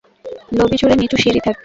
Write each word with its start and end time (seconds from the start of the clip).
Lobby 0.57 0.75
জুড়ে 0.79 0.95
নিচু 0.95 1.17
সিঁড়ি 1.17 1.39
থাকবে। 1.39 1.59